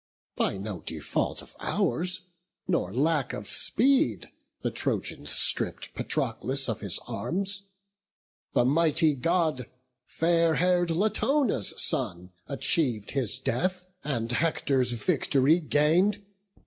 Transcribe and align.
By 0.35 0.57
no 0.57 0.81
default 0.83 1.43
of 1.43 1.55
ours, 1.59 2.21
nor 2.67 2.91
lack 2.91 3.33
of 3.33 3.47
speed, 3.47 4.31
The 4.63 4.71
Trojans 4.71 5.29
stripp'd 5.29 5.93
Patroclus 5.93 6.67
of 6.67 6.79
his 6.79 6.97
arms: 7.07 7.67
The 8.55 8.65
mighty 8.65 9.13
God, 9.13 9.69
fair 10.07 10.55
hair'd 10.55 10.89
Latona's 10.89 11.75
son, 11.77 12.31
Achiev'd 12.49 13.11
his 13.11 13.37
death, 13.37 13.85
and 14.03 14.31
Hector's 14.31 14.93
vict'ry 14.93 15.59
gain'd. 15.59 16.17